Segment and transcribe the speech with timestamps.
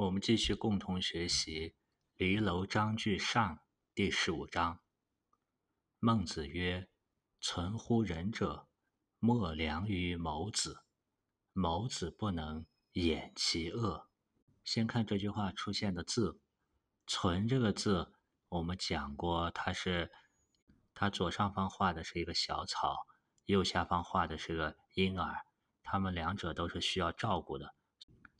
[0.00, 1.68] 我们继续共同学习
[2.16, 3.56] 《离楼章句上》
[3.94, 4.80] 第十五章。
[5.98, 6.88] 孟子曰
[7.38, 8.66] ：“存乎仁者，
[9.18, 10.86] 莫良于谋子。
[11.52, 14.08] 谋子不能掩其恶。”
[14.64, 16.40] 先看这句话出现的字
[17.06, 18.14] ，“存”这个字，
[18.48, 20.10] 我们讲过，它是
[20.94, 23.06] 它左上方画的是一个小草，
[23.44, 25.44] 右下方画的是个婴儿，
[25.82, 27.74] 它们两者都是需要照顾的，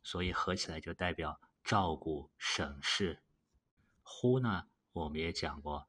[0.02, 1.38] 所以合起来就代表。
[1.71, 3.22] 照顾省事，
[4.03, 4.67] 乎呢？
[4.90, 5.89] 我们也讲过，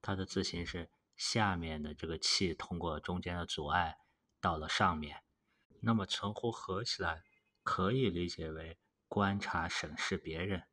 [0.00, 3.98] 它的字形是下面的这个气通过中间的阻碍
[4.40, 5.24] 到了上面。
[5.80, 7.24] 那么存乎合起来，
[7.64, 8.78] 可以理解为
[9.08, 10.68] 观察审视别人，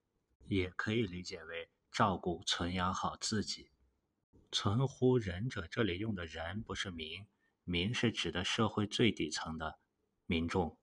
[0.48, 3.72] 也可以理解为照顾存养好自己。
[4.52, 7.26] 存乎仁者，这里用的人不是民，
[7.64, 9.80] 民是指的社会最底层的
[10.28, 10.78] 民众。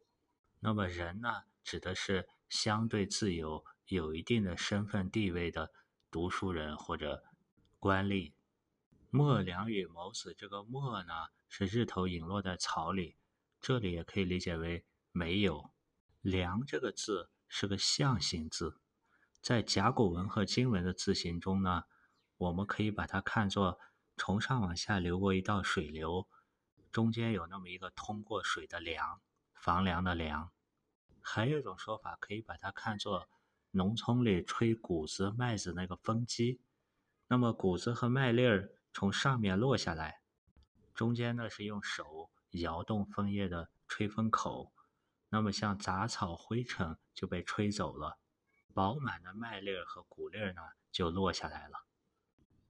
[0.58, 2.28] 那么人呢，指的是。
[2.52, 5.72] 相对自由、有一定的身份地位的
[6.10, 7.24] 读书人或者
[7.78, 8.34] 官吏。
[9.08, 11.14] 墨良与谋子，这个墨呢
[11.48, 13.16] 是日头隐落在草里，
[13.58, 15.72] 这里也可以理解为没有。
[16.20, 18.78] 梁这个字是个象形字，
[19.40, 21.84] 在甲骨文和金文的字形中呢，
[22.36, 23.80] 我们可以把它看作
[24.18, 26.28] 从上往下流过一道水流，
[26.90, 29.22] 中间有那么一个通过水的梁，
[29.54, 30.52] 房梁的梁。
[31.22, 33.28] 还有一种说法，可以把它看作
[33.70, 36.60] 农村里吹谷子、麦子那个风机。
[37.28, 40.20] 那么谷子和麦粒儿从上面落下来，
[40.94, 44.72] 中间呢是用手摇动枫叶的吹风口。
[45.30, 48.18] 那么像杂草、灰尘就被吹走了，
[48.74, 51.86] 饱满的麦粒儿和谷粒儿呢就落下来了。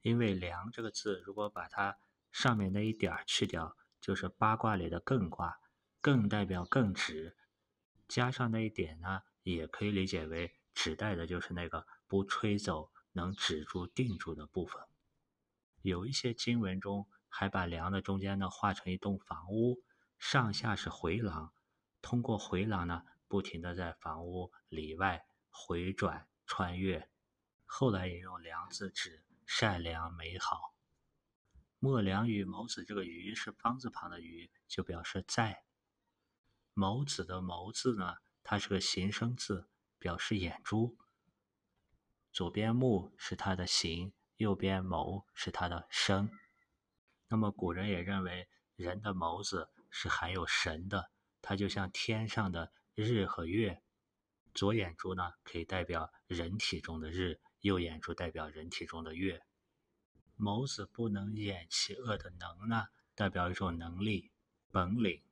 [0.03, 1.99] 因为“梁”这个字，如果把它
[2.31, 5.59] 上面那一点儿去掉，就是八卦里的“艮”卦
[6.01, 7.37] ，“艮”代表艮直。
[8.13, 14.83] 加上那一点呢，也可以理解为指代的就是那个不吹走、能止住、定住的部分。
[15.81, 19.83] 有一些经文中还把梁的中间呢画成一栋房屋，
[20.19, 21.55] 上下是回廊，
[22.03, 27.09] 通过回廊呢不停的在房屋里外回转穿越。
[27.65, 30.75] 后来也用“梁”字指善良美好。
[31.79, 35.65] 莫良于谋子，这个“于”是方字旁的“于”，就表示在。
[36.75, 39.69] 眸子的眸字呢，它是个形声字，
[39.99, 40.97] 表示眼珠。
[42.33, 46.31] 左边目是它的形，右边眸是它的声。
[47.29, 51.11] 那么古人也认为人的眸子是含有神的，
[51.43, 53.83] 它就像天上的日和月。
[54.55, 59.43] 左眼珠呢，可以代表人体中的日；右眼珠代表人体中的月。
[60.39, 64.31] 眸子不能掩其恶的能呢，代表一种能力、
[64.71, 65.23] 本领。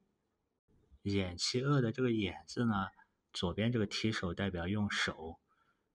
[1.02, 2.88] 掩其恶的这个掩字呢，
[3.32, 5.40] 左边这个提手代表用手，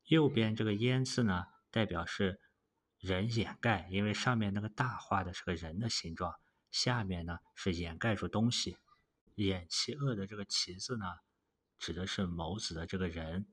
[0.05, 2.39] 右边这个淹字呢，代表是
[2.99, 6.33] 人掩盖，因为上面那个大画的是个人的形状，
[6.71, 8.77] 下面呢是掩盖住东西。
[9.35, 11.05] 掩其恶的这个其字呢，
[11.77, 13.47] 指的是眸子的这个人。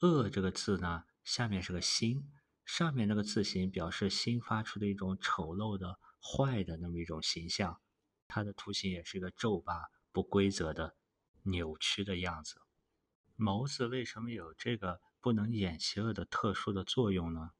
[0.00, 2.30] 恶这个字呢，下面是个心，
[2.64, 7.80] 上面那个字形表示心发出的一种丑陋的、坏的那么一种形象。
[8.28, 9.74] 它的图形也是一个皱巴。
[10.12, 10.96] 不规则的、
[11.42, 12.60] 扭曲的样子。
[13.36, 17.52] 眸子为什么有这个不能掩其恶的特殊的作用呢？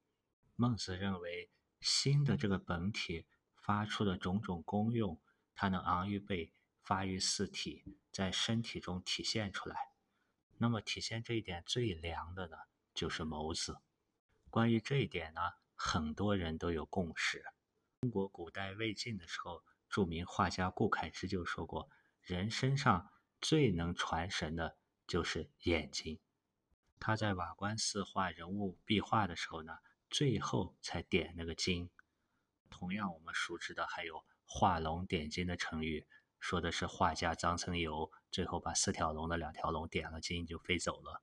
[0.56, 1.50] 孟子认为，
[1.80, 5.18] 心的这个本体发出的种种功用，
[5.54, 6.52] 它能昂于背，
[6.82, 9.92] 发于四体，在身体中体现出来。
[10.58, 12.56] 那么，体现这一点最良的呢，
[12.92, 13.78] 就是眸子。
[14.50, 15.40] 关于这一点呢，
[15.74, 17.42] 很多人都有共识。
[18.02, 21.88] 中国古代魏晋的时候，著名画家顾恺之就说过。
[22.22, 23.10] 人身上
[23.40, 24.76] 最能传神的
[25.06, 26.20] 就是眼睛。
[26.98, 29.78] 他在瓦官寺画人物壁画的时候呢，
[30.10, 31.90] 最后才点那个睛。
[32.68, 36.06] 同样，我们熟知的还有“画龙点睛”的成语，
[36.38, 41.22] 说的是画家张僧繇最后把四条龙的两条龙点了睛就飞走了。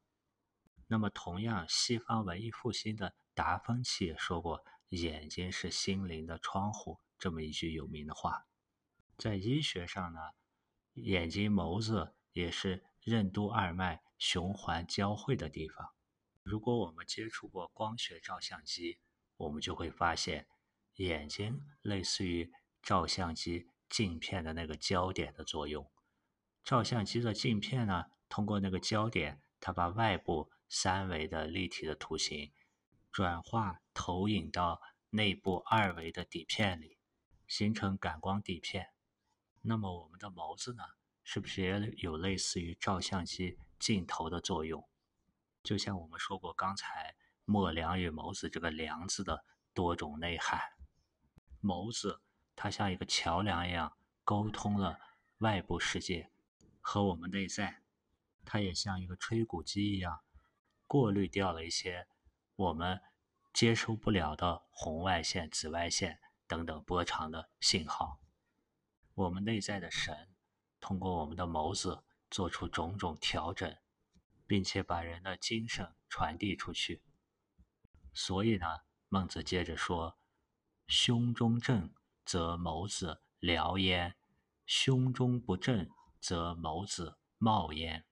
[0.87, 8.47] 那么，同样，西方文艺复兴的达芬奇也说过“眼睛是心灵的窗户”这么一句有名的话。
[9.15, 10.19] 在医学上呢。
[11.03, 15.89] 眼睛眸子也是任督二脉循环交汇的地方。
[16.44, 18.99] 如果我们接触过光学照相机，
[19.38, 20.47] 我们就会发现，
[20.95, 22.51] 眼睛类似于
[22.81, 25.89] 照相机镜片的那个焦点的作用。
[26.63, 32.51] 照相机的镜片呢，通过那个焦点，它把外部三维的立体的图形
[33.11, 36.97] 转化投影到内部二维的底片里，
[37.47, 38.89] 形成感光底片。
[39.69, 40.83] 那么我们的眸子呢，
[41.25, 44.87] 是不是也有类似于照相机镜头的作用？
[45.61, 49.43] 就像我们说过刚才“墨良”与“眸子”这个“良”字的
[49.73, 50.57] 多种内涵。
[51.61, 52.21] 眸子，
[52.55, 54.97] 它像一个桥梁一样，沟通了
[55.39, 56.31] 外部世界
[56.79, 57.83] 和我们内在；
[58.45, 60.21] 它也像一个吹鼓机一样，
[60.85, 62.07] 过滤掉了一些
[62.55, 63.01] 我们
[63.51, 68.21] 接收不了的红外线、紫外线等等波长的信号。
[69.17, 70.29] 我们内在的神，
[70.79, 73.75] 通过我们的眸子做出种种调整。
[74.47, 77.03] 并且把人的精神传递出去。
[78.13, 78.65] 所以呢，
[79.09, 80.17] 孟子接着说
[80.87, 81.93] ：“胸中正
[82.25, 84.15] 则眸子燎焉，
[84.65, 88.05] 胸中不正则眸子冒焉。”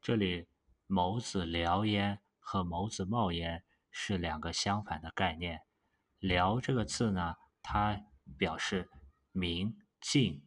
[0.00, 0.48] 这里
[0.88, 5.60] “眸子燎焉”和“眸子冒焉”是两个相反的概念。
[6.20, 8.00] “燎”这个字呢，它
[8.38, 8.88] 表示
[9.30, 9.76] 明
[10.06, 10.46] 净，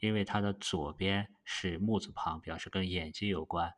[0.00, 3.72] 因为它的左边是木字旁，表示跟眼睛有关。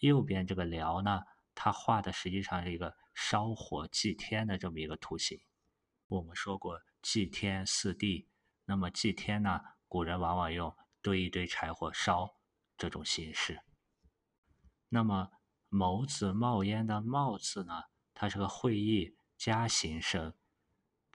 [0.00, 1.22] 右边这个辽呢，
[1.54, 5.40] 它画的实际上是一个烧火祭天的这么一个图形。
[6.08, 8.28] 我们说过祭天祀地，
[8.66, 12.36] 那么祭天呢，古人往往用堆一堆柴火烧
[12.76, 13.62] 这种形式。
[14.90, 15.30] 那么
[15.70, 20.34] 眸子冒烟的冒字呢，它是个会意加形声，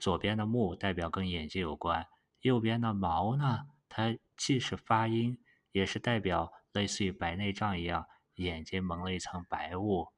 [0.00, 2.08] 左边的木代表跟眼睛有关，
[2.40, 5.38] 右边的毛呢，它既是发音，
[5.72, 8.06] 也是代表类似于白内障一样。
[8.36, 10.08] 眼睛蒙了一层白雾，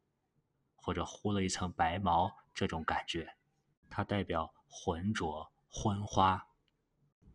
[0.74, 3.36] 或者糊了一层白毛，这种感觉，
[3.88, 6.48] 它代表浑浊、昏花。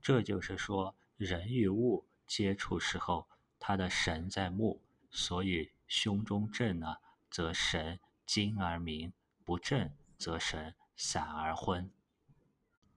[0.02, 6.98] 这就是说，人与物接触时候，他的神在目，所以胸中正呢，
[7.32, 9.14] 则神精而明；
[9.46, 11.90] 不正，则神散而昏。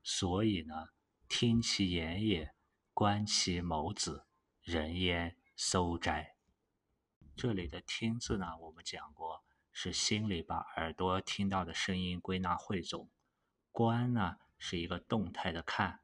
[0.02, 0.88] 所以呢，
[1.28, 2.54] 听其言也，
[2.94, 4.26] 观其眸子，
[4.62, 6.36] 人焉搜哉。
[7.36, 13.06] 这里的“听”字呢，我们讲过是心里把耳朵听到的声音归纳汇总
[13.72, 16.00] ；“观”呢是一个动态的看。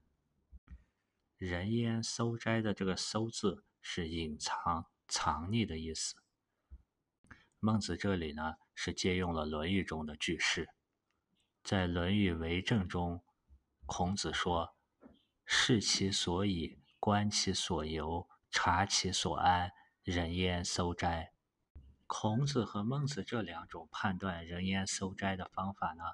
[1.38, 6.16] 人烟搜摘的这个“搜”字是隐藏、藏匿的意思。
[7.60, 10.68] 孟子这里呢是借用了《论语》中的句式，
[11.62, 13.24] 在《论语为政》中，
[13.86, 14.71] 孔子说
[15.54, 19.70] ：“视其所以，观其所由，察其所安。”
[20.02, 21.34] 人焉搜摘，
[22.06, 26.04] 孔子和孟子这两种判断人焉搜摘的方法呢？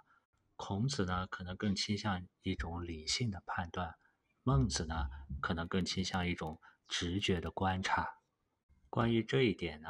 [0.57, 3.95] 孔子呢可能更倾向一种理性的判断，
[4.43, 5.09] 孟子呢
[5.41, 8.19] 可能更倾向一种直觉的观察。
[8.91, 9.89] 关于这一点呢，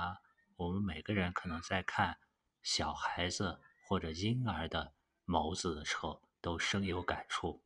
[0.57, 2.19] 我们每个人可能在看
[2.63, 4.93] 小孩子或者婴儿的
[5.25, 7.65] 眸子的时候，都深有感触。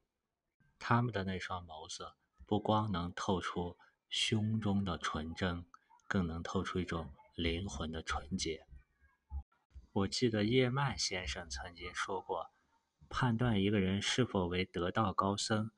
[0.82, 2.12] 他们的那双眸子，
[2.44, 3.79] 不光能透出
[4.11, 5.64] 胸中的纯真。
[6.08, 8.67] 更能透出一种灵魂的纯洁。
[9.93, 12.50] 我记得叶曼先生曾经说过，
[13.08, 15.70] 判断一个人是否为得道高僧，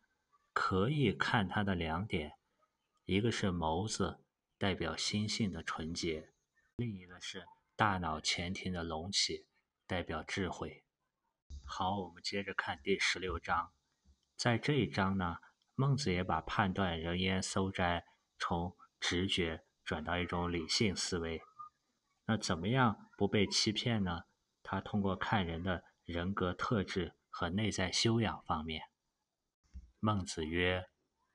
[0.52, 2.32] 可以看他的两点：
[3.04, 4.24] 一个是眸子，
[4.58, 6.32] 代表心性的纯洁；
[6.74, 7.46] 另一个是
[7.76, 9.46] 大脑前庭的隆起，
[9.86, 10.84] 代表智慧。
[11.64, 13.73] 好，我们接着看第十六章。
[14.36, 15.38] 在这一章呢，
[15.74, 18.04] 孟子也把判断人烟搜摘
[18.38, 19.64] 从直觉。
[19.84, 21.42] 转到一种理性思维，
[22.24, 24.22] 那怎么样不被欺骗呢？
[24.62, 28.84] 他通过看人的人格特质和内在修养方面。
[30.00, 30.86] 孟子曰：“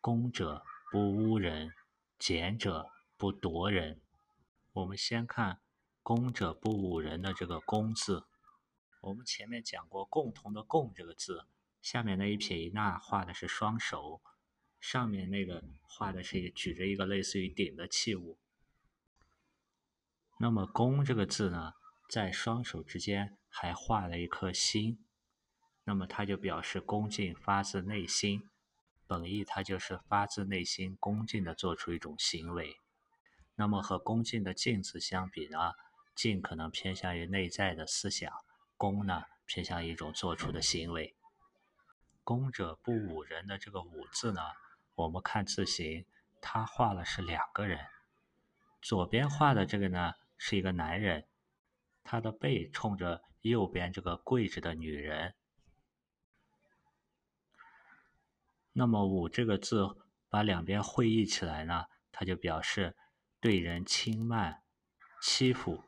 [0.01, 1.71] 恭者不污人，
[2.17, 4.01] 俭者不夺人。”
[4.74, 5.62] 我们先看
[6.01, 8.25] “恭者不侮人”的这个“恭”字。
[9.01, 11.45] 我们前面讲过“共同的“共”这个字，
[11.81, 14.21] 下面那一撇一捺画的是双手。
[14.79, 18.38] 上面那个画的是举着一个类似于鼎的器物，
[20.39, 21.74] 那么“恭”这个字呢，
[22.09, 25.03] 在双手之间还画了一颗心，
[25.83, 28.50] 那么它就表示恭敬发自内心，
[29.05, 32.77] 本意它就是发自内心恭敬的做出一种行为。
[33.55, 35.74] 那么和恭敬的“敬”字相比呢
[36.15, 38.31] ，“敬”可能偏向于内在的思想
[38.77, 41.17] ，“恭”呢偏向一种做出的行为。
[42.29, 44.39] 恭者不侮人的这个“侮”字呢？
[44.93, 46.05] 我们看字形，
[46.39, 47.88] 他画了是两个人，
[48.83, 51.25] 左边画的这个呢是一个男人，
[52.03, 55.33] 他的背冲着右边这个跪着的女人。
[58.74, 59.88] 那么“武”这个字
[60.29, 62.95] 把两边会意起来呢，它就表示
[63.39, 64.62] 对人轻慢、
[65.19, 65.83] 欺负。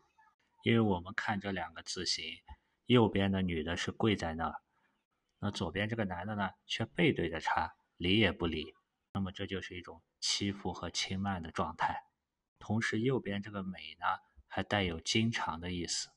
[0.63, 2.25] 因为我们看这两个字形，
[2.87, 4.59] 右边的女的是跪在那儿，
[5.43, 8.75] 那左边这个男的呢却背对着他，理也不理。
[9.11, 12.05] 那么这就是一种欺负和轻慢的状态。
[12.59, 14.05] 同时，右边这个“美”呢，
[14.47, 16.11] 还带有经常的意思。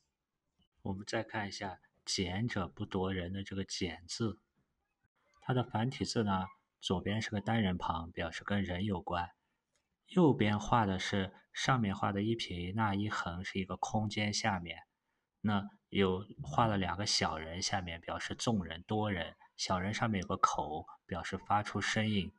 [0.83, 4.39] 我们再看一下“俭者不夺人”的这个“俭”字，
[5.41, 6.45] 它的繁体字呢，
[6.79, 9.29] 左边是个单人旁，表示跟人有关；
[10.09, 14.83] 右边画的是上面画的一撇一捺一横，是一个空间下面，
[15.45, 22.33] 那有画了两个小人，下面表示众人多人，小人上面有个口，表示发出声音。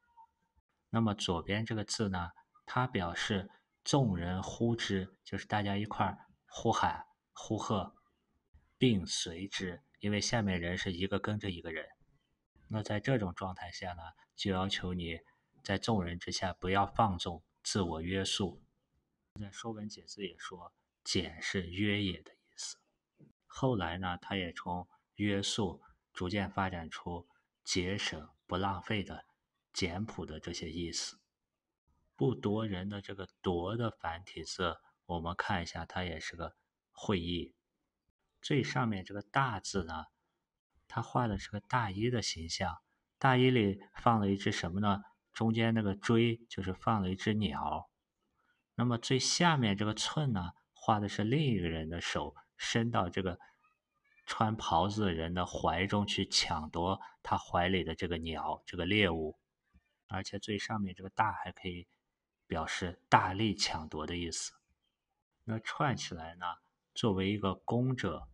[0.90, 2.30] 那么左边这个字呢，
[2.66, 3.48] 它表示
[3.84, 7.94] 众人呼之，就是大家一块呼喊、呼喝。
[8.76, 11.86] 并随之，因为下面人是一个跟着一个人，
[12.68, 14.02] 那在这种状态下呢，
[14.34, 15.20] 就要求你
[15.62, 18.60] 在众人之下不要放纵，自我约束。
[19.40, 22.35] 在《说文解字》也说“俭”是约也的。
[23.58, 25.82] 后来呢，他也从约束
[26.12, 27.26] 逐渐发展出
[27.64, 29.24] 节省、不浪费的
[29.72, 31.18] 简朴的这些意思。
[32.16, 36.54] 不夺人的这个“夺”的繁体字，我们看一下，它也是个
[36.92, 37.54] 会意。
[38.42, 40.04] 最上面这个大字呢，
[40.86, 42.76] 它画的是个大衣的形象，
[43.18, 45.00] 大衣里放了一只什么呢？
[45.32, 47.88] 中间那个锥就是放了一只鸟。
[48.74, 53.38] 那么最下面这个寸呢，画的是另一个人的手伸到这个
[54.26, 59.38] 穿袍子的人的怀中去抢夺他怀里的这个鸟，这个猎物。
[60.08, 61.86] 而且最上面这个大还可以
[62.46, 64.52] 表示大力抢夺的意思。
[65.44, 66.46] 那串起来呢，
[66.94, 68.28] 作为一个弓者。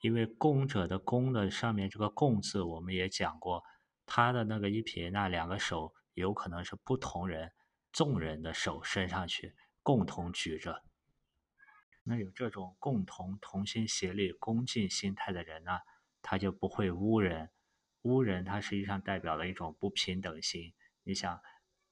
[0.00, 3.62] 因为弓者的弓的上面这个共字，我们也讲过，
[4.04, 7.52] 他的那个一撇那两个手有可能是不同人、
[7.92, 10.82] 众人的手伸上去，共同举着。
[12.04, 15.78] 那有这种共同同心协力、恭敬心态的人呢，
[16.20, 17.50] 他就不会污人。
[18.02, 20.74] 污人，他实际上代表了一种不平等心。
[21.04, 21.40] 你想，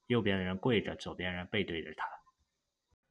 [0.07, 2.05] 右边的人跪着，左边人背对着他。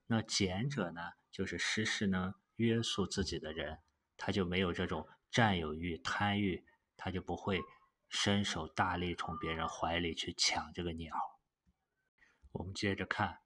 [0.08, 1.02] 那俭者呢，
[1.32, 3.80] 就是时时能约束自己的人。
[4.18, 6.66] 他就没有这种占有欲、贪欲，
[6.98, 7.62] 他就不会
[8.10, 11.16] 伸手大力从别人怀里去抢这个鸟。
[12.52, 13.40] 我们接着看：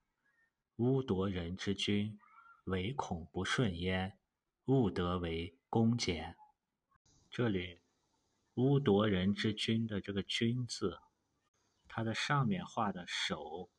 [0.78, 2.18] 污夺人之君，
[2.65, 4.17] 唯恐不顺焉，
[4.65, 6.38] 勿得为恭俭。
[7.29, 7.82] 这里
[8.55, 11.00] “污夺人之君”的这个“君”字，
[11.89, 13.70] 它的上面画的手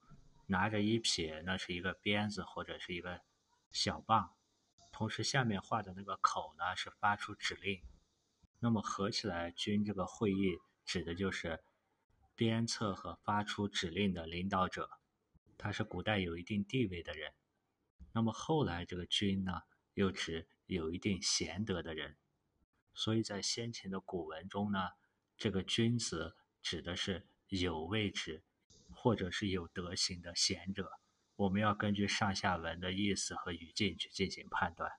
[0.47, 3.23] 拿着一撇，那是一个鞭子或者是一个
[3.73, 4.35] 小棒。
[4.93, 7.81] 同时，下面画的那个口呢是发出指令，
[8.61, 11.65] 那么合起来，君这个会议指的就是
[12.35, 14.91] 鞭策和发出指令的领导者，
[15.57, 17.33] 他是古代有一定地位的人。
[18.15, 19.63] 那么后来这个君呢，
[19.95, 22.17] 又指有一定贤德的人。
[22.95, 24.79] 所以在先秦的古文中呢，
[25.37, 28.45] 这个君子指的是有位置
[28.95, 30.93] 或者是有德行的贤者。
[31.35, 34.93] 我们要根据上下文的意思和语境去进行判断。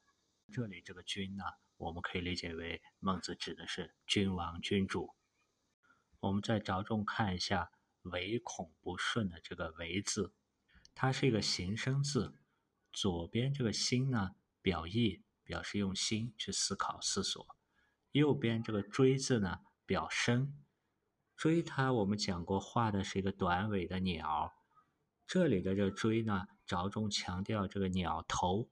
[0.52, 1.46] 这里这个“君”呢，
[1.78, 5.16] 我们可以理解为孟子指的是君王、君主。
[6.20, 7.72] 我们再着重看一下
[8.04, 10.34] “唯恐不顺”的这个“唯”字，
[10.94, 12.36] 它是一个形声字。
[12.96, 17.46] 左边这个“心”呢，表意，表示用心去思考、思索；
[18.14, 20.58] 右边这个“追”字呢，表声。
[21.36, 24.54] 追它，我们讲过，画的是一个短尾的鸟。
[25.28, 28.70] 这里的这个“锥”呢，着重强调这个鸟头。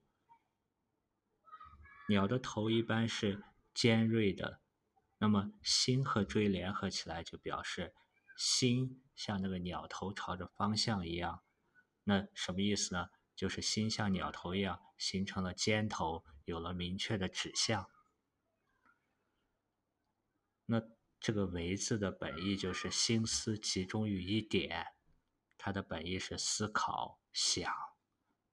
[2.08, 4.62] 鸟的头一般是尖锐的，
[5.18, 7.92] 那么心和锥联合起来，就表示
[8.38, 11.42] 心像那个鸟头朝着方向一样。
[12.04, 13.08] 那什么意思呢？
[13.34, 17.88] 就是心像鸟头一样，形成了尖头，有了明确的指向。
[20.66, 20.82] 那
[21.20, 24.86] 这个“为”字的本意就是心思集中于一点。
[25.58, 27.74] 它的本意是思考、想，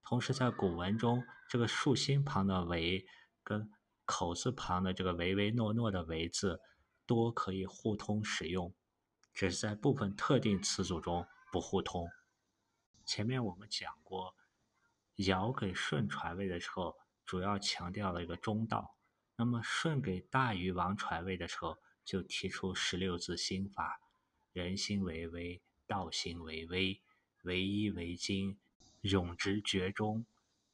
[0.02, 3.06] 同时在古文中，这个竖心旁的“唯”
[3.44, 3.70] 跟
[4.04, 6.60] 口字旁的这个唯唯诺诺的“唯”字，
[7.06, 8.74] 多可以互通使用，
[9.32, 12.08] 只是在部分特定词组中不互通。
[13.04, 14.34] 前面我们讲过，
[15.16, 18.96] 尧给舜传位的时候，主要强调了一个中道；
[19.36, 24.00] 那么舜给大禹王传位的时候，就提出十六字心法：
[24.52, 25.62] 人心为微。
[25.84, 27.02] 道行为微，
[27.42, 28.56] 唯一为精，
[29.02, 30.24] 永执绝中。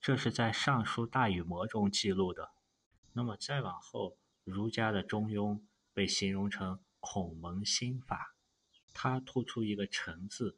[0.01, 2.53] 这是在《尚书大禹谟》中记录的。
[3.15, 5.57] 那么再往后，儒家的《中庸》
[5.93, 8.37] 被形容成孔蒙心法，
[8.95, 10.57] 它突出一个“诚”字，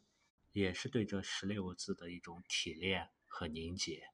[0.51, 4.11] 也是对这十六个字的一种提炼和凝结。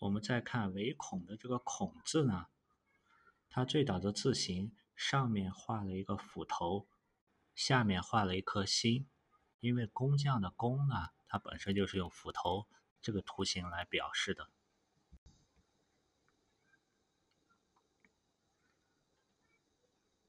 [0.00, 2.48] 我们再看“唯恐”的这个“恐”字呢，
[3.48, 6.88] 它最早的字形上面画了一个斧头，
[7.54, 9.08] 下面画了一颗心。
[9.60, 12.66] 因为工匠的工呢，它本身就是用斧头
[13.00, 14.50] 这个图形来表示的。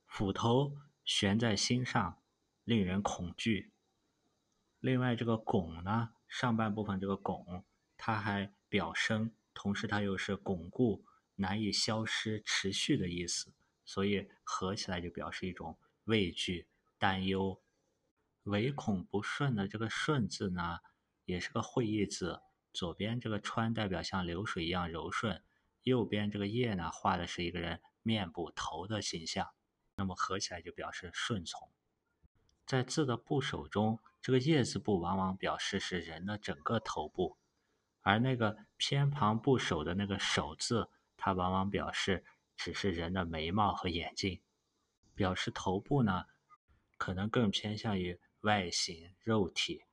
[0.06, 2.22] 斧头悬在心上，
[2.66, 3.72] 令人恐惧。
[4.82, 7.64] 另外，这个拱呢，上半部分这个拱，
[8.04, 11.06] 它还表声，同时它又是巩固、
[11.36, 13.54] 难以消失、持续的意思，
[13.86, 16.68] 所以合起来就表示一种畏惧、
[16.98, 17.62] 担忧。
[18.46, 20.80] 唯恐不顺的这个“顺”字呢，
[21.26, 22.42] 也是个会意字。
[22.74, 25.44] 左边这个川代表像流水一样柔顺，
[25.84, 29.48] 右边这个叶呢，画的是一个人面部头的形象，
[29.94, 31.70] 那么合起来就表示顺从。
[32.66, 37.38] 在字的部首中，这个叶字部往往表示是人的整个头部，
[38.02, 42.24] 而那个偏旁部首的那个首字，它往往表示
[42.58, 44.42] 只是人的眉毛和眼睛。
[45.14, 46.26] 表示头部呢，
[46.98, 49.84] 可能更偏向于外形肉体。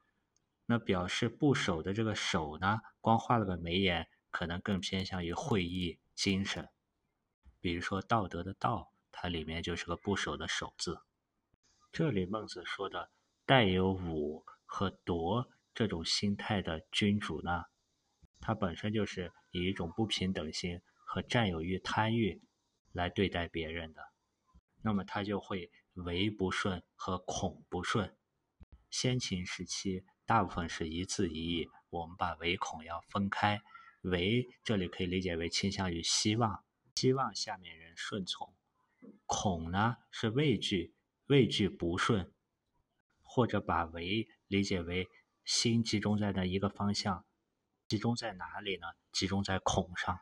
[0.65, 6.69] 那表示部首的这个首呢，光画了个眉眼，可能更偏向于会意精神。
[7.61, 11.01] 比如说道德的道，它里面就是个部首的首字。
[11.91, 13.11] 这里孟子说的
[13.45, 17.65] 带有武和夺这种心态的君主呢，
[18.41, 22.43] 他本身就是以一种不平等心和占有欲、贪欲
[22.93, 24.03] 来对待别人的，
[24.83, 28.17] 那么他就会唯不顺和恐不顺。
[28.91, 30.05] 先秦时期。
[30.29, 33.63] 大部分是一字一义，我们把唯恐要分开，
[34.03, 36.63] 唯这里可以理解为倾向于希望，
[36.97, 38.53] 希望下面人顺从；
[39.25, 40.93] 恐呢是畏惧，
[41.29, 42.31] 畏惧不顺，
[43.23, 45.09] 或者把唯理解为
[45.47, 47.25] 心集中在那一个方向，
[47.89, 48.87] 集中在哪里呢？
[49.13, 50.21] 集中在孔上。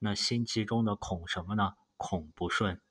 [0.00, 1.76] 那心集中的孔什么呢？
[1.96, 2.82] 孔不顺。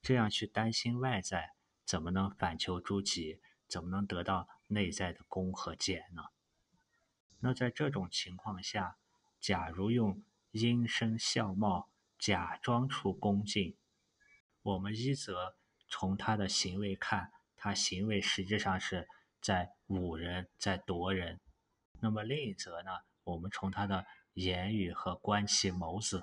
[0.00, 1.50] 这样去担心外在，
[1.84, 3.42] 怎么能反求诸己？
[3.68, 4.48] 怎么能得到？
[4.68, 6.22] 内在的功和俭呢？
[7.40, 8.96] 那在这种情况下，
[9.38, 13.76] 假如用阴声笑貌假装出恭敬，
[14.62, 15.54] 我们一则
[15.86, 19.06] 从他的行为看，他行为实际上是
[19.42, 21.38] 在侮人，在夺人；
[22.04, 22.90] 那么另一则呢，
[23.24, 26.22] 我们从他的言语和观其眸子，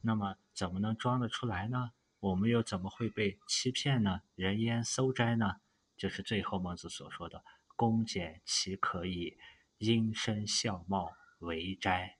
[0.00, 1.92] 那么怎么能装得出来呢？
[2.18, 4.22] 我们又怎么会被欺骗呢？
[4.34, 5.60] 人烟搜摘呢？
[5.96, 7.44] 就是最后孟子所说的。
[7.76, 9.38] 恭俭其可以
[9.78, 12.18] 因身笑貌为斋？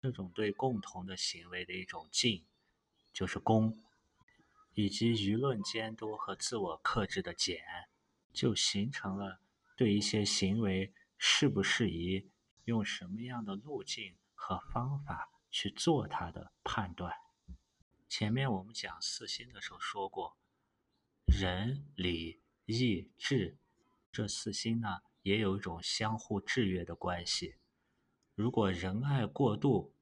[0.00, 2.44] 这种对共同的行为的一种敬，
[3.12, 3.82] 就是恭；
[4.74, 7.58] 以及舆论监督和自我克制的俭，
[8.32, 9.40] 就形成了
[9.76, 10.92] 对一些行为
[11.24, 12.32] 适不适宜、
[12.64, 17.14] 用什么样的路径和方法去做它的判断。
[18.08, 20.36] 前面我们讲四心的时候说过，
[21.26, 23.56] 仁、礼、义、智。
[24.10, 27.54] 这四心呢，也有一种相互制约的关系。
[28.34, 29.94] 如果仁爱过度，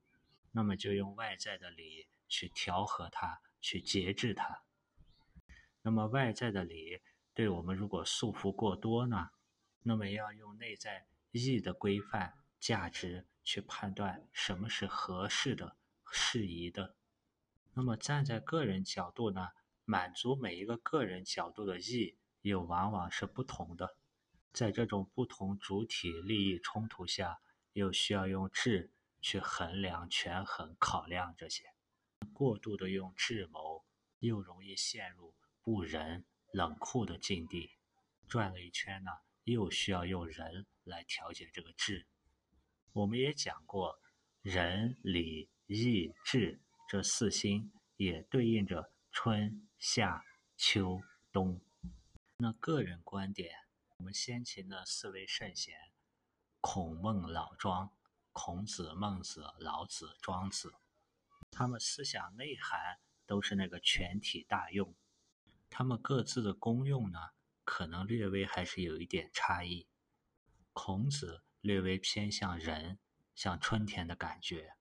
[0.52, 4.62] 那么就用外在的礼去调和它，去节制它。
[5.82, 7.02] 那么外在的礼
[7.34, 9.28] 对我们如果束缚过多呢，
[9.82, 15.76] 那么要用内在义的规范、价值去判断什么是合适的、
[16.10, 16.96] 适宜的。
[17.72, 19.48] 那么站在个人角度呢，
[19.84, 23.96] 满足每一个个人角度的义，又往往是不同的。
[24.52, 27.40] 在这种不同主体利益冲突下，
[27.72, 31.64] 又需要用智去衡量、权衡、考量这些。
[32.32, 33.84] 过度的用智谋，
[34.18, 37.70] 又容易陷入不仁、冷酷的境地。
[38.28, 39.10] 转了一圈呢，
[39.50, 42.06] 又需要用仁来调节这个智。
[42.92, 44.00] 我们也讲过，
[44.42, 50.24] 仁、礼、义、智这四心也对应着春夏
[50.56, 51.00] 秋
[51.32, 51.60] 冬。
[52.38, 53.54] 那个人观点。
[53.98, 55.76] 我们先秦的四位圣贤，
[56.62, 57.92] 孔孟老庄，
[58.32, 60.72] 孔子、孟子、老子、庄子，
[61.50, 64.94] 他们思想内涵都是那个全体大用。
[65.68, 67.18] 他们各自的功用呢，
[67.70, 69.86] 可能略微还是有一点差异。
[70.72, 72.98] 孔子略微偏向仁，
[73.36, 74.74] 像春天的感觉；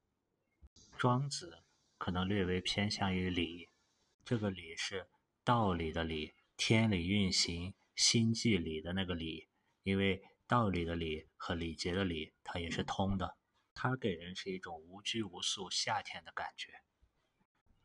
[0.98, 1.64] 庄子
[2.00, 3.70] 可能略微偏向于礼，
[4.26, 5.08] 这个礼是
[5.44, 7.76] 道理的理，天理运行。
[7.96, 9.50] 心计理的那个理，
[9.84, 13.38] 因为道理的理和礼节的礼，它也是通的。
[13.76, 16.74] 它给人是一种无拘无束、夏天的感觉。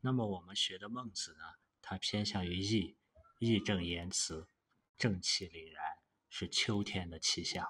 [0.00, 1.44] 那么我们学的孟子呢，
[1.82, 2.96] 他偏向于义，
[3.38, 4.48] 义正言辞，
[4.96, 5.82] 正气凛然，
[6.28, 7.66] 是秋天的气象。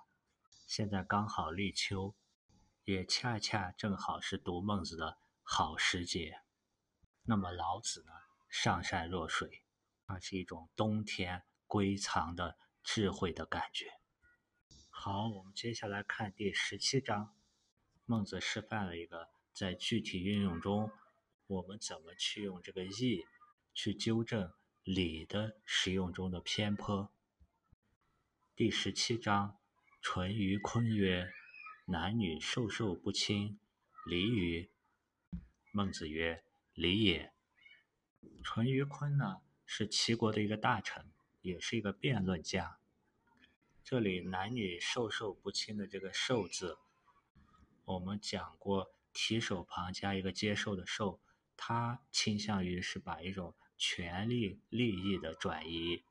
[0.66, 2.14] 现在刚好立秋，
[2.84, 6.40] 也恰恰正好是读孟子的好时节。
[7.24, 8.12] 那么老子呢，
[8.48, 9.64] 上善若水，
[10.06, 11.42] 它是一种冬天。
[11.66, 13.87] 归藏的智慧的感觉。
[14.90, 17.34] 好，我们接下来看第十七章。
[18.04, 20.92] 孟子示范了一个在具体运用中，
[21.48, 23.26] 我们怎么去用这个义
[23.72, 24.52] 去纠正
[24.84, 27.10] 礼的使用中的偏颇。
[28.56, 29.58] 第十七章，
[30.00, 31.28] 淳于髡曰
[31.90, 33.58] ：“男女授受不亲，
[34.06, 34.70] 礼与？”
[35.74, 37.32] 孟子曰：“礼也。”
[38.44, 42.78] 淳于髡呢，是齐国的一个大臣，也是一个辩论家。
[43.82, 46.78] 这里“男女授受不亲”的这个“受”字，
[47.84, 51.20] 我们讲过，提手旁加一个接受的“受”。
[51.58, 56.04] 它倾向于是把一种权利利益的转移。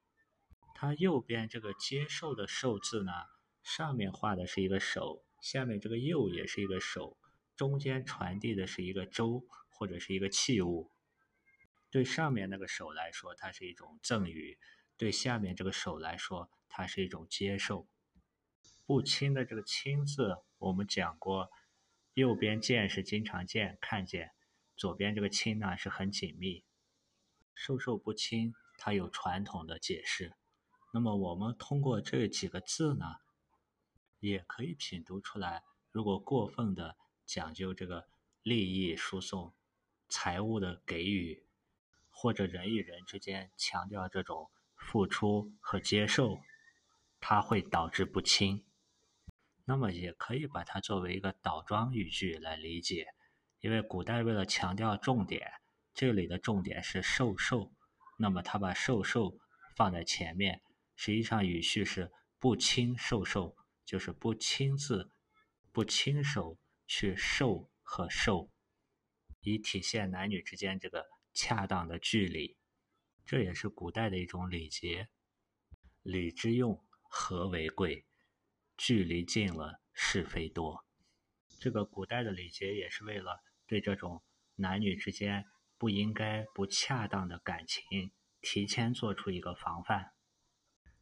[0.84, 3.14] 他右边这个接受的受字呢，
[3.64, 7.18] 上面画的是一个手，下面这个右也是一个手，
[7.56, 10.92] 中间传递的是一个舟或者是一个器物。
[11.90, 14.58] 对上面那个手来说，它是一种赠与；
[14.98, 17.88] 对下面这个手来说，它是一种接受。
[18.86, 21.50] 不亲的这个亲字，我们讲过，
[22.14, 24.32] 右边见是经常见、看见。
[24.76, 26.66] 左边这个亲呢是很紧密，
[27.56, 30.34] 授受不亲，它有传统的解释。
[30.96, 33.16] 那么我们通过这几个字呢，
[34.20, 35.64] 也可以品读出来。
[35.92, 38.06] 如果过分的讲究这个
[38.44, 39.56] 利益输送、
[40.08, 41.44] 财物的给予，
[42.12, 46.40] 或者人与人之间强调这种付出和接受，
[47.20, 48.64] 它会导致不亲。
[49.66, 53.08] 那么也可以把它作为一个倒装语句来理解。
[53.62, 55.54] 因为古代为了强调重点，
[55.96, 57.72] 这里的重点是授受，
[58.18, 59.40] 那么他把授受
[59.76, 60.62] 放在前面，
[60.96, 65.12] 实际上语序是不亲授受，就是不亲自、
[65.72, 68.52] 不亲手去授和受，
[69.42, 72.58] 以体现男女之间这个恰当的距离。
[73.26, 75.10] 这也是古代的一种礼节。
[76.02, 78.06] 礼之用，和为贵。
[78.76, 80.86] 距离近了，是非多。
[81.60, 83.42] 这个古代的礼节也是为了。
[83.66, 84.24] 对这种
[84.56, 85.46] 男女之间
[85.78, 90.13] 不应该不恰当的感情，提前做出一个防范。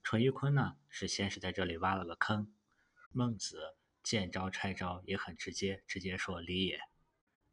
[0.04, 2.54] 淳于髡呢，是先是在这里挖了个坑。
[3.12, 6.80] 孟子见招拆招，也很直接，直接说礼也，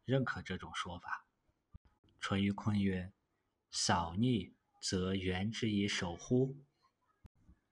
[0.04, 1.26] 认可这种说法。
[2.20, 3.12] 淳于髡曰
[3.70, 6.56] ：“扫逆则援之以守乎？”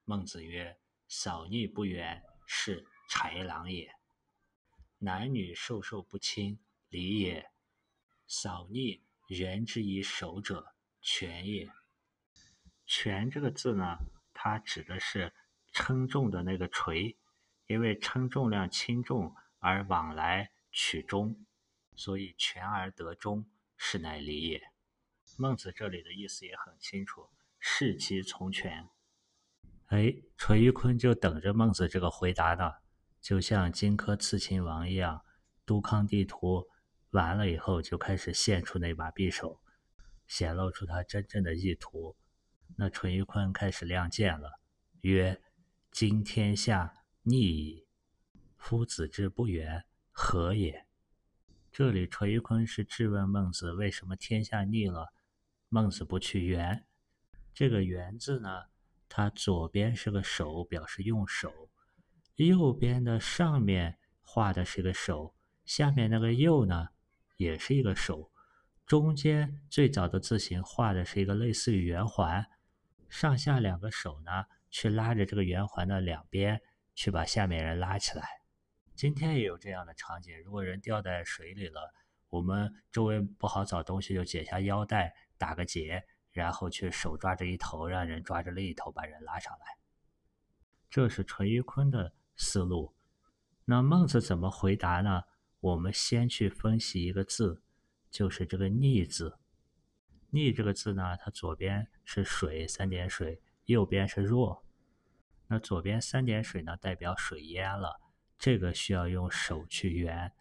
[0.04, 3.92] 孟子曰：“扫逆不援，是豺狼也。
[4.98, 6.58] 男女授受不亲。”
[6.88, 7.50] 礼也，
[8.28, 11.68] 扫逆援之以守者，权也。
[12.86, 13.98] 权这个字呢，
[14.38, 15.32] 它指的是
[15.72, 17.16] 称重的那个锤，
[17.66, 21.46] 因为称重量轻重而往来取中，
[21.94, 23.46] 所以权而得中，
[23.76, 24.60] 是乃礼也。
[25.38, 28.88] 孟子这里的意思也很清楚，事其从权。
[29.86, 32.74] 哎，淳于髡就等着孟子这个回答呢，
[33.20, 35.22] 就像荆轲刺秦王一样，
[35.64, 36.66] 都康地图。
[37.10, 39.60] 完了以后，就开始献出那把匕首，
[40.26, 42.16] 显露出他真正的意图。
[42.76, 44.60] 那淳于髡开始亮剑了，
[45.02, 45.40] 曰
[45.92, 47.86] ：“今天下逆矣，
[48.56, 50.86] 夫子之不远，何也？”
[51.70, 55.12] 这里淳于髡是质问孟子为什么天下逆了，
[55.68, 56.86] 孟子不去援。
[57.54, 58.64] 这个“援”字呢，
[59.08, 61.50] 它左边是个手，表示用手；
[62.36, 66.88] 右边的上面画的是个手，下面那个“右”呢？
[67.36, 68.30] 也是一个手，
[68.86, 72.46] 中间最早的字形画的是一个类似于圆环，
[73.08, 74.30] 上下两个手呢，
[74.70, 76.60] 去拉着这个圆环的两边，
[76.94, 78.26] 去把下面人拉起来。
[78.94, 81.92] 今天也有这样的场景，如果人掉在水里了，
[82.28, 89.66] 我们周围不好找东西，就解下腰带打个结，然后去手抓着一头，让人抓着另一头把人拉上来。
[90.88, 92.94] 这是淳于髡的思路。
[93.66, 95.22] 那孟子怎么回答呢？
[95.60, 97.62] 我们先去分析一个字，
[98.10, 99.38] 就是这个“逆”字。
[100.30, 104.64] “逆”这个字呢，它左边是水三点水，右边是弱。
[105.48, 108.00] 那左边三点水呢，代表水淹了，
[108.38, 110.32] 这个需要用手去援。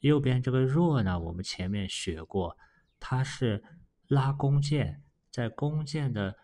[0.00, 2.56] 右边这个弱呢，我们前面学过，
[2.98, 3.62] 它是
[4.06, 6.36] 拉弓箭，在弓箭的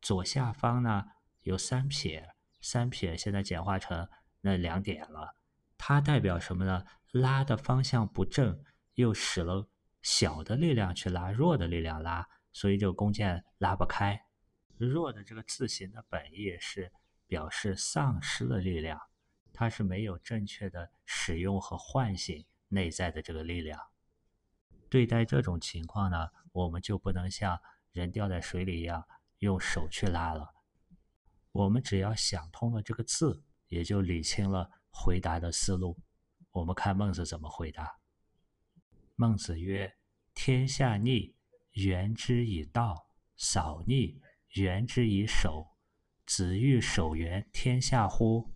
[0.00, 1.04] 左下方呢
[1.42, 2.28] 有三撇，
[2.60, 4.08] 三撇现在简化成
[4.40, 5.34] 那两点了。
[5.78, 6.84] 它代表什么呢？
[7.12, 8.62] 拉的方向不正，
[8.94, 9.68] 又使了
[10.02, 14.18] 小的力量去拉，弱的力量拉，所以这个弓箭拉不开。
[14.78, 16.90] 弱的这个字形的本意是
[17.26, 18.98] 表示丧失了力量，
[19.52, 23.78] 它是没有正确的使用和唤醒内在的这个力量。
[24.88, 27.60] 对待这种情况呢，我们就不能像
[27.92, 29.06] 人掉在水里一样
[29.40, 30.54] 用手去拉了。
[31.52, 35.98] 我们只要想通了这个字，也就理清了回答的思路。
[36.52, 37.98] 我们看孟子怎么回答。
[39.14, 39.94] 孟子曰
[40.32, 41.35] ：“天下逆，
[41.76, 44.22] 援之以道；扫逆，
[44.54, 45.76] 原之以守，
[46.24, 48.54] 子欲守原，天下乎？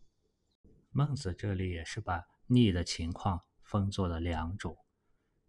[0.89, 4.75] 孟子这里也是把逆的情况分作了两种。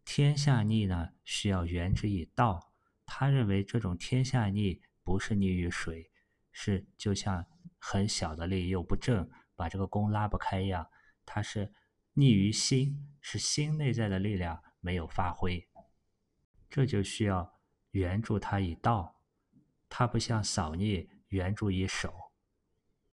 [0.03, 2.73] 天下逆呢，需要原之以道。
[3.05, 6.11] 他认为这种天下逆不是逆于水，
[6.51, 7.45] 是就像
[7.77, 10.89] 很小的力又不正，把这个弓拉不开一样。
[11.25, 11.73] 它是
[12.15, 15.69] 逆于心，是心内在的力量没有发挥。
[16.69, 17.50] 这就需要
[17.91, 19.21] 援助他以道，
[19.87, 22.31] 他不像扫逆援助以手。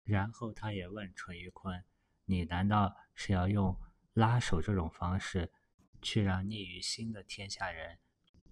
[0.04, 1.82] 然后他也问淳于髡
[2.24, 3.76] ：“你难道是要用
[4.12, 5.50] 拉手这种方式，
[6.00, 7.98] 去让逆于心的天下人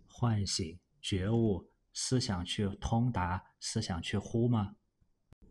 [0.09, 4.77] 唤醒觉悟，思想去通达，思想去呼吗？”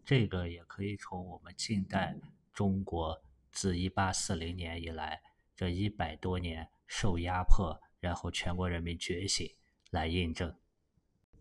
[0.03, 2.15] 这个也可以从我们近代
[2.51, 5.21] 中国自一八四零年以来
[5.55, 7.79] 这一百多年受压迫。
[8.03, 9.49] 然后全国人民觉醒
[9.91, 10.53] 来印证，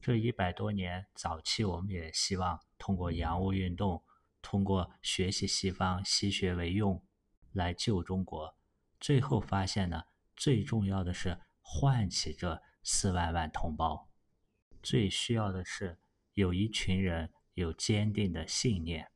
[0.02, 4.04] 这一百多年早期，我们也希望通过洋务运动，
[4.42, 7.00] 通过学习西方西学为用，
[7.52, 8.58] 来救中国。
[8.98, 10.02] 最后发现呢，
[10.34, 14.10] 最重要的是唤起这四万万同胞，
[14.82, 16.00] 最需要的是
[16.32, 19.12] 有一群人有坚定的信念。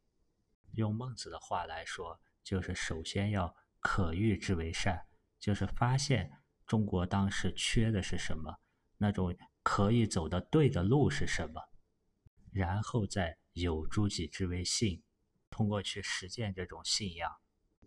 [0.75, 5.09] 用孟子的话来说，就是首先要可欲之为善，
[5.40, 6.31] 就是发现。
[6.64, 8.57] 中国当时缺的是什么？
[8.99, 11.61] 那种可以走的对的路是什么？
[12.52, 15.02] 然后再有诸己之为信，
[15.50, 17.37] 通过去实践这种信仰，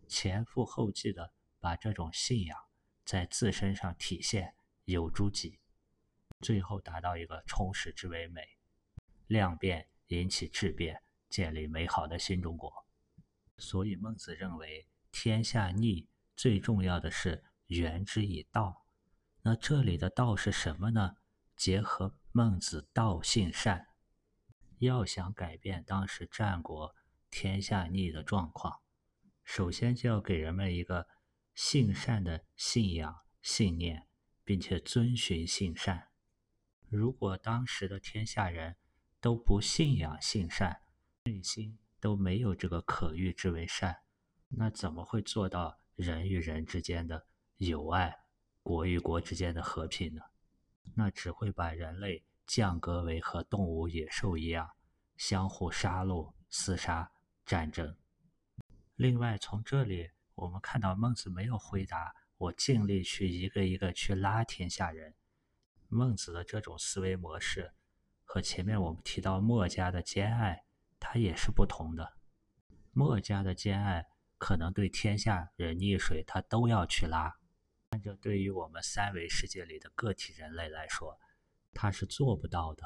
[0.05, 2.59] 前赴后继的把这种信仰
[3.05, 5.61] 在自身上体现，有诸己，
[6.41, 8.41] 最后达到一个充实之为美，
[9.27, 12.85] 量变引起质变，建立美好的新中国。
[13.57, 17.45] 所以孟子认为，天下逆最重要的是。
[17.67, 18.85] 原之以道，
[19.43, 21.15] 那这里的道是什么呢？
[21.59, 23.89] 结合孟子道性善，
[24.77, 26.95] 要想改变当时战国
[27.29, 28.79] 天下逆的状况，
[29.43, 31.05] 首先就要给人们一个
[31.53, 34.07] 性善的信仰信念，
[34.45, 36.07] 并且遵循性善。
[36.87, 38.77] 如果当时的天下人
[39.19, 40.83] 都不信仰性善，
[41.25, 43.97] 内心都没有这个可欲之为善，
[44.47, 47.27] 那怎么会做到人与人之间的？
[47.57, 48.17] 友爱，
[48.63, 50.21] 国与国之间的和平呢？
[50.95, 54.69] 那只会把人类降格为和动物、野兽一样，
[55.17, 57.11] 相互杀戮、厮杀、
[57.45, 57.95] 战争。
[58.95, 65.13] 另外，从这里我们看到孟子没有回答我尽力去一个一个去拉天下人。
[65.87, 67.73] 孟子的这种思维模式
[68.23, 70.63] 和前面我们提到墨家的兼爱，
[70.99, 72.13] 它也是不同的。
[72.91, 74.05] 墨家的兼爱
[74.37, 77.37] 可能对天下人溺水，他都要去拉。
[77.91, 81.19] 但这对于我们三维世界里的个体人类来说，
[81.73, 82.83] 他是做不到的。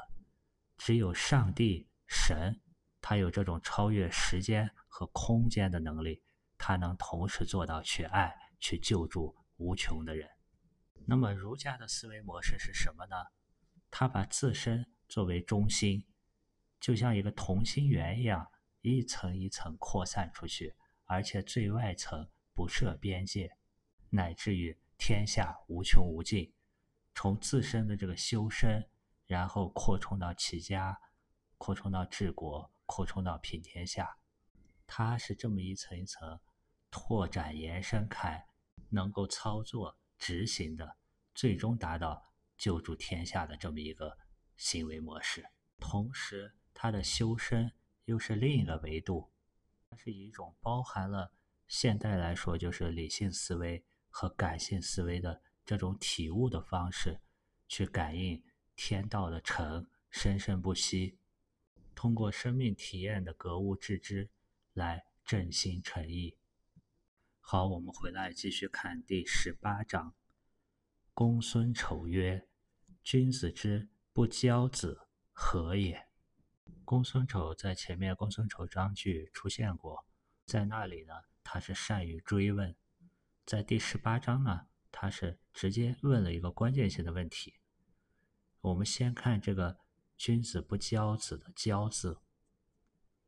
[0.78, 2.58] 只有上帝、神，
[3.02, 6.22] 他有这种超越时间和空间的能力，
[6.56, 10.28] 他能同时做到去爱、去救助无穷的人。
[11.06, 13.16] 那么儒家的思维模式是什么呢？
[13.90, 16.06] 他把自身作为中心，
[16.80, 23.54] 就像一个同心圆一样，一层一层扩散出去，而且最外层不设边界，
[24.08, 24.78] 乃至于。
[25.06, 26.50] 天下无穷无尽，
[27.14, 28.88] 从自身的这个修身，
[29.26, 30.98] 然后扩充到齐家，
[31.58, 34.16] 扩充到治国，扩充到平天下。
[34.86, 36.40] 它是这么一层一层
[36.90, 38.46] 拓展延伸开，
[38.88, 40.96] 能够操作执行的，
[41.34, 44.16] 最终达到救助天下的这么一个
[44.56, 45.44] 行为模式。
[45.78, 47.70] 同时，他的修身
[48.06, 49.30] 又是另一个维度，
[49.90, 51.30] 它是一种包含了
[51.68, 53.84] 现代来说就是理性思维。
[54.16, 57.20] 和感性思维的这种体悟的方式，
[57.66, 58.44] 去感应
[58.76, 61.18] 天道的诚生生不息，
[61.96, 64.30] 通过生命体验的格物致知
[64.72, 66.38] 来振兴诚意。
[67.40, 70.14] 好，我们回来继续看第十八章。
[71.12, 72.46] 公孙丑曰
[73.02, 76.06] ：“君子之不教子，何也？”
[76.86, 80.06] 公孙丑在前面公孙丑章句出现过，
[80.46, 82.76] 在那里呢，他是善于追问。
[83.46, 87.60] 在第十八章呢，他是直接问了一个关键性的问题。
[88.62, 89.78] 我们先看这个
[90.16, 92.22] “君子不教子”的“教”字，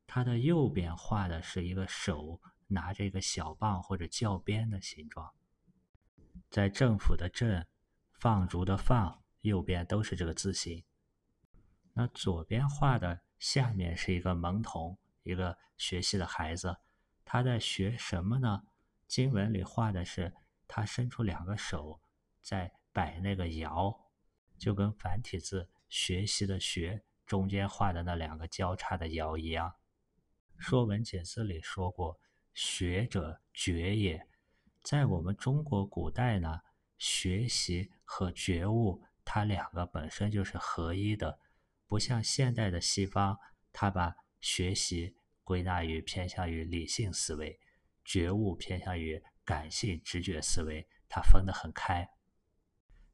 [0.07, 5.31] 它的右边画的是一个手拿着一个小棒或者教鞭的形状，
[6.49, 7.63] 在政府的“政”、
[8.19, 10.83] 放逐的“放”右边都是这个字形。
[11.93, 16.75] 那左边画的下面是一个蒙童，一个学习的孩子，
[17.23, 18.63] 他在学什么呢？
[19.07, 20.33] 经文里画的是
[20.67, 21.99] 他伸出两个手
[22.41, 23.97] 在摆那个爻，
[24.57, 29.69] 就跟繁体字学习的学中间画的那两个交叉的爻一样。
[30.57, 32.19] 《说文解字》里说过
[32.53, 34.27] ：“学者觉也。”
[34.83, 36.61] 在我们中国古代呢，
[36.97, 41.39] 学习和觉悟，它两个本身就是合一的，
[41.87, 43.37] 不像现代的西方，
[43.71, 47.59] 它把学习归纳于偏向于理性思维，
[48.07, 52.09] 觉悟偏向于感性直觉思维，它分得很开。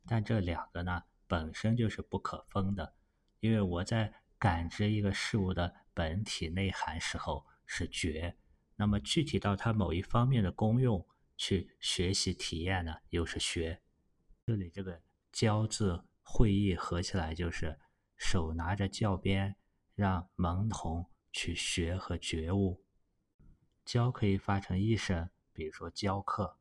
[0.06, 2.94] 但这两个呢，本身就是不可分的，
[3.40, 8.38] 因为我在感知一个事物的本体内涵时候是觉，
[8.76, 11.04] 那么具体到它某一方面的功用
[11.38, 13.82] 去学习体验呢，又是学。
[14.46, 15.02] 这里这个
[15.32, 17.80] 教字会意合起来就是
[18.16, 19.56] 手拿着教鞭，
[19.96, 22.83] 让门童去学和觉悟。
[23.86, 26.58] 教可以发成一声，比如说教课；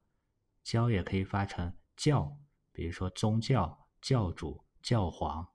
[0.63, 2.39] 教也可以发成教。
[2.73, 5.47] 比如说宗教、教主、教皇，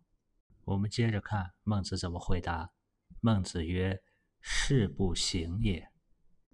[0.66, 2.72] 我们接着看孟子怎么回答。
[3.20, 4.04] 孟子曰
[4.40, 5.92] ：“事不行也。”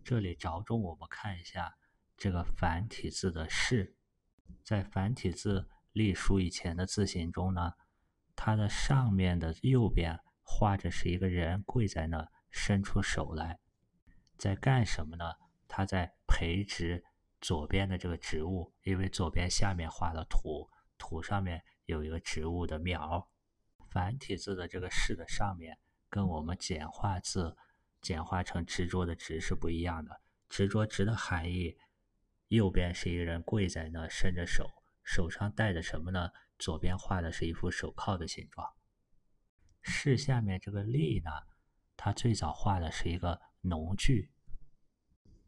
[0.04, 1.78] 这里着重我们看一下
[2.16, 3.98] 这个繁体字的“事”。
[4.64, 7.74] 在繁体字隶书以前的字形中呢，
[8.36, 13.60] 它的上面的右边画着是一个人跪在那，伸出手来，
[14.44, 15.24] 在干什么呢？
[15.70, 17.06] 他在培植。
[17.40, 23.30] 左边的这个植物，因为左边下面画了土，土上面有一个植物的苗。
[23.90, 25.78] 繁体字的这个“士”的上面，
[26.10, 27.58] 跟我们简化字
[28.02, 30.22] 简化成“执着”的“执”是不一样的。
[30.48, 31.78] 执着“执”的含义，
[32.48, 34.70] 右边是一个人跪在那，伸着手，
[35.04, 36.32] 手上戴的什么呢？
[36.58, 38.74] 左边画的是一副手铐的形状。
[39.82, 41.32] 士下面这个“立”呢，
[41.98, 44.32] 它最早画的是一个农具，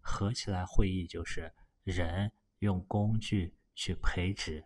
[0.06, 1.52] 合起来会意就是。
[1.84, 4.65] 人用工具去培植，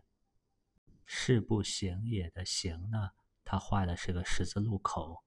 [1.06, 3.10] 事不行也的行呢？
[3.44, 5.22] 他画的是个十字路口，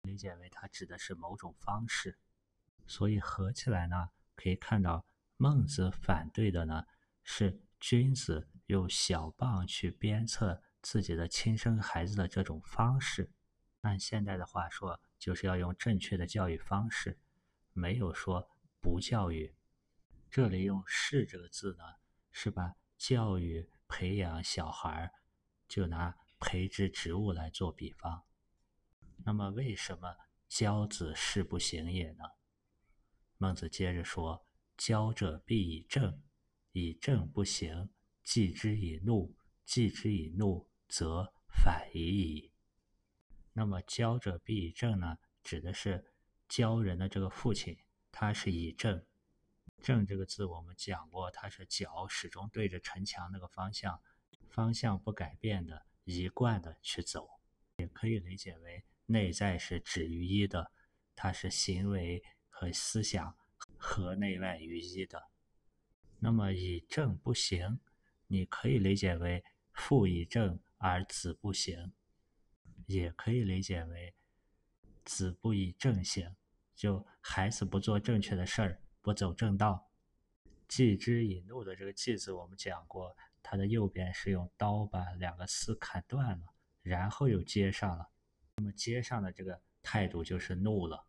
[0.00, 2.18] 理解为它指的是某种方式。
[2.86, 5.04] 所以合起来呢，可以看到
[5.36, 6.82] 孟子反对的呢
[7.22, 13.30] 是君子用小棒去鞭策自己的亲生孩子的这种方式。
[13.82, 17.18] 按现代的话说，就是要用正确的教育方式，
[17.74, 18.48] 没有说
[18.84, 19.56] 不教育。
[20.30, 21.84] 这里用“是”这个字呢，
[22.30, 25.10] 是把教育培养小孩儿，
[25.66, 28.22] 就拿培植植物来做比方。
[29.24, 30.14] 那么，为什么
[30.48, 32.24] 教子是不行也呢？
[33.38, 34.44] 孟子接着说
[34.76, 36.22] ：“教者必以正，
[36.72, 37.88] 以正不行，
[38.22, 42.52] 继之以怒，继之以怒，则反已矣。”
[43.54, 46.04] 那么，教者必以正呢，指的是
[46.48, 47.78] 教人的这个父亲，
[48.16, 49.04] 它是以正。
[49.82, 54.00] 正这个字我们讲过，它是脚始终对着城墙那个方向，
[54.48, 57.28] 方向不改变的，一贯的去走，
[57.78, 60.70] 也可以理解为内在是止于一的，
[61.16, 63.36] 它是行为和思想
[63.76, 65.30] 和内外于一的。
[66.20, 67.80] 那么以正不行，
[68.28, 71.92] 你可以理解为父以正而子不行，
[72.86, 74.14] 也可以理解为
[75.04, 76.36] 子不以正行，
[76.74, 78.80] 就孩子不做正确的事儿。
[79.00, 79.90] 不走正道，
[80.66, 88.08] 继之以怒的这个“继”字，我们讲过，它的右边是用刀把两个丝砍断了，然后又接上了。
[88.56, 91.06] 那么接上的这个态度就是怒了，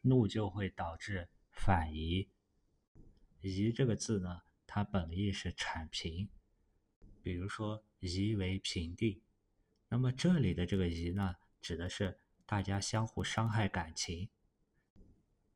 [0.00, 2.30] 怒就会导致反移，
[3.42, 6.30] 移这个字呢，它本意是铲平，
[7.22, 9.22] 比如说夷为平地。
[9.90, 14.30] 那么这里的这个夷呢，指的是大家相互伤害感情，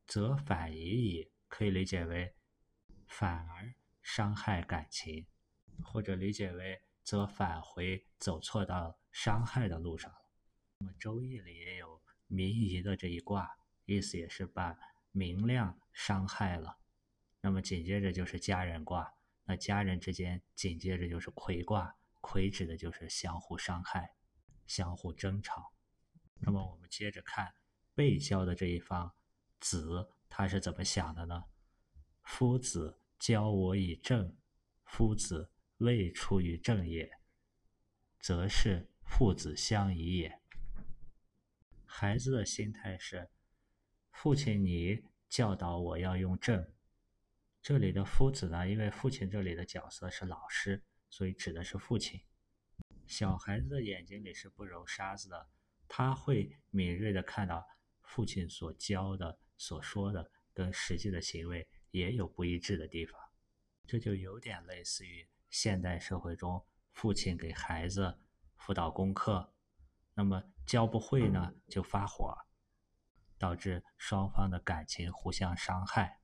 [0.07, 1.31] 则反夷矣。
[1.49, 2.35] 可以理解为
[3.07, 5.25] 反而伤害感情，
[5.81, 10.19] 或者理解为则返回走错到伤害的路上了。
[10.79, 13.49] 那么《周易》里也有明夷的这一卦，
[13.85, 14.77] 意思也是把
[15.13, 16.77] 明亮伤害了。
[17.39, 19.15] 那么紧接着就是家人卦，
[19.45, 24.13] 那家人之间紧接着就是魁卦，魁指的就是相互伤害、
[24.65, 25.71] 相互争吵。
[26.39, 27.53] 那么我们接着看
[27.95, 29.15] 被教的这一方
[29.59, 30.13] 子。
[30.29, 31.45] 他是怎么想的呢？
[32.21, 34.35] 夫子教我以正，
[34.83, 37.09] 夫子未出于正也，
[38.19, 40.39] 则是父子相宜也。
[41.85, 43.29] 孩子的心态是：
[44.11, 46.71] 父亲，你教导我要用正。
[47.61, 52.21] 这里的夫子呢，因为父亲这里的角色是老师，所以指的是父亲。
[53.07, 55.49] 小孩子的眼睛里是不揉沙子的，
[55.87, 57.65] 他会敏锐的看到
[58.03, 59.39] 父亲所教的。
[59.57, 63.19] 所说的跟实际的行为也有不一致的地方，
[63.85, 68.19] 这就有点类似于现代社会中父亲给孩子
[68.55, 69.53] 辅导功课，
[70.13, 72.37] 那么教不会呢就发火，
[73.37, 76.19] 导致双方的感情互相伤害。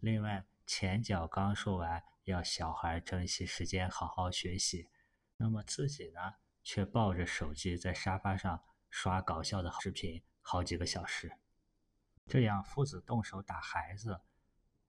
[0.00, 4.88] 另外，前脚刚说完要小孩珍惜时间好好学习，
[5.36, 6.20] 那么自己呢
[6.62, 11.32] 却抱着手机在沙发上刷搞笑的视频好几个小时，
[12.26, 14.20] 这样父子动手打孩子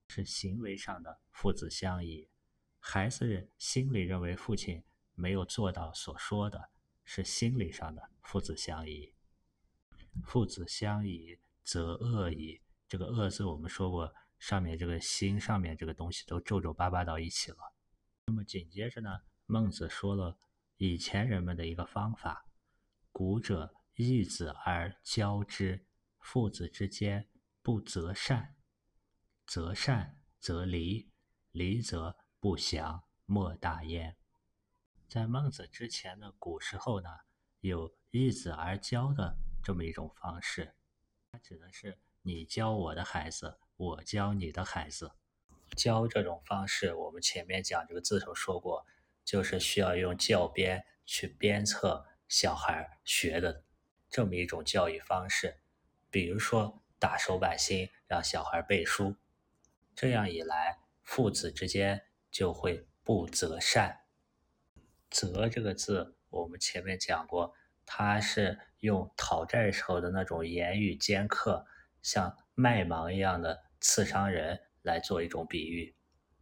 [0.08, 2.30] 是行为上的父子相依，
[2.80, 4.84] 孩子心里认为父亲
[5.14, 6.70] 没有做到所说的。
[7.08, 9.14] 是心理上的父子相依，
[10.24, 12.60] 父子相依则恶矣。
[12.88, 17.58] 这个“恶”字我们说过，上面这个心上面这个东西都皱皱巴巴到一起了。
[18.26, 20.36] 那么紧接着呢，孟子说了
[20.78, 22.48] 以前人们的一个方法：
[23.12, 25.86] 古者义子而教之，
[26.26, 27.30] 父子之间
[27.62, 28.56] 不择善，
[29.46, 31.08] 择善则离，
[31.52, 34.18] 离则不祥，莫大焉。
[35.08, 37.10] 在孟子之前的古时候呢，
[37.60, 40.74] 有义子而教的这么一种方式，
[41.32, 45.12] 它指的是你教我的孩子，我教你的孩子。
[45.78, 48.84] 教这种方式，我们前面讲这个字时候说过，
[49.24, 53.64] 就是需要用教鞭去鞭策小孩学的
[54.10, 55.60] 这么一种教育方式。
[56.16, 59.18] 比如说打手板心，让小孩背书，
[59.94, 64.00] 这样一来，父子之间就会不择善。
[65.10, 67.54] 责这个字，我们前面讲过，
[67.86, 71.66] 它是用讨债时候的那种言语尖刻，
[72.02, 75.94] 像麦芒一样的刺伤人来做一种比喻。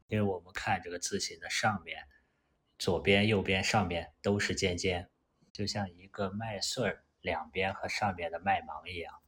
[0.06, 1.98] 因为我们看这个字形的上面，
[2.78, 5.10] 左边、右边、上面都是尖尖，
[5.52, 9.23] 就像一个麦穗儿两边和上面的麦芒一样。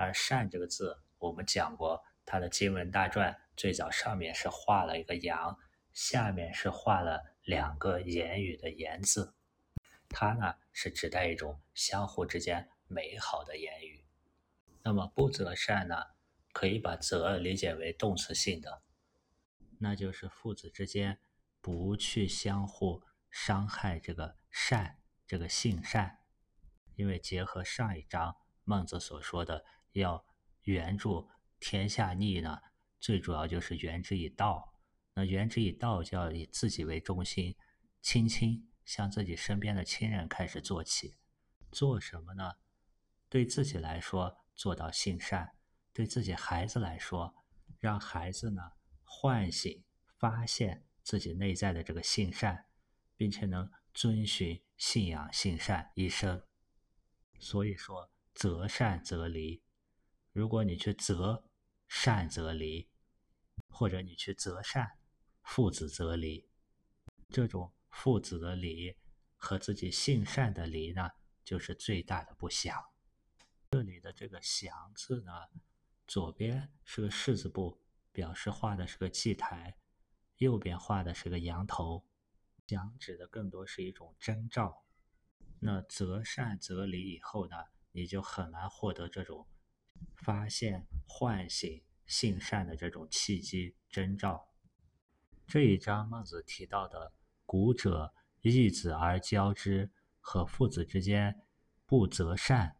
[0.00, 5.58] 而善这个字，我们讲过，它的经文大篆最早上面是画了一个羊，
[5.92, 7.22] 下面是画了。
[7.42, 9.34] 两个言语的言字，
[10.08, 14.04] 它呢是指代一种相互之间美好的言语。
[14.82, 15.96] 那么不择善呢，
[16.52, 18.82] 可以把择理解为动词性的，
[19.78, 21.18] 那就是父子之间
[21.60, 26.18] 不去相互伤害这个善，这个性善。
[26.94, 30.24] 因为结合上一章孟子所说的要
[30.62, 31.28] 援助
[31.58, 32.58] 天下逆呢，
[33.00, 34.74] 最主要就是援之以道。
[35.14, 37.56] 那援之以道，就要以自己为中心，
[38.00, 41.16] 亲亲向自己身边的亲人开始做起。
[41.72, 42.52] 做什么呢？
[43.28, 45.48] 对自己来说，做到性善；
[45.92, 47.34] 对自己孩子来说，
[47.78, 48.62] 让孩子呢
[49.02, 49.84] 唤醒、
[50.18, 52.66] 发现自己内在的这个性善，
[53.16, 56.42] 并且能遵循信仰性善一生。
[57.38, 59.62] 所以说，择善则离。
[60.32, 61.44] 如果你去择
[61.88, 62.88] 善则离，
[63.68, 64.96] 或者你去择善。
[65.42, 66.46] 父子则离，
[67.28, 68.96] 这种父子的离
[69.36, 71.10] 和自己性善的离呢，
[71.42, 72.80] 就是最大的不祥。
[73.72, 75.32] 这里的这个“祥”字呢，
[76.06, 77.80] 左边是个士字部，
[78.12, 79.72] 表示画的是个祭台；
[80.36, 82.06] 右边画的是个羊头，
[82.68, 84.84] 祥指的更多是一种征兆。
[85.58, 87.56] 那择善择离以后呢，
[87.90, 89.48] 你就很难获得这种
[90.16, 94.48] 发现、唤醒性善的这种契机征兆。
[95.46, 97.12] 这一章孟子提到的
[97.44, 99.90] “古者义子而教之”
[100.20, 101.42] 和父子之间
[101.86, 102.76] 不择善，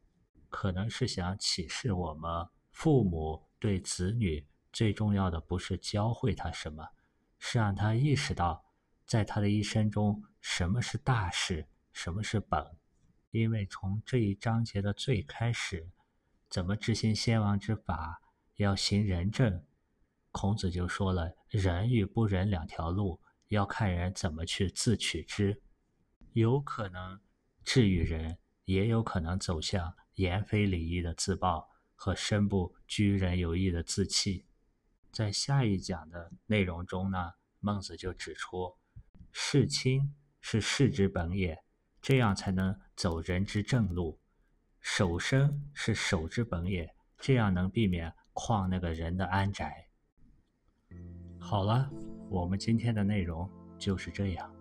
[0.48, 6.88] 可能是想启示我们：父母对子女最重要的不是教会他什么，
[7.38, 8.64] 是让他意识到，
[9.04, 12.64] 在他的一生中什么是大事，什么是本。
[13.32, 15.90] 因为从这一章节的最开始，
[16.50, 18.20] 怎么执行先王之法，
[18.56, 19.64] 要行仁政。
[20.32, 25.62] 孔子就说了：“仁与不仁两条路，要看人怎么去自取之。
[26.32, 27.20] 有可能
[27.64, 34.44] 治于人，也有可能走向言非礼义的自暴和身不居人有义的自弃。”
[35.12, 38.76] 在下一讲的内容中呢，孟子就指出
[39.30, 41.62] ：“事亲是事之本也，
[42.00, 44.20] 这样才能走人之正路；
[44.80, 49.86] 守身是守之本也，这样能避免旷那个人的安宅。”
[51.38, 51.90] 好了，
[52.28, 54.54] 我们今天的内容就是这样。